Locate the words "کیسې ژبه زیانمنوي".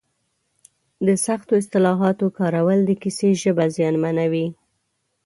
3.01-4.47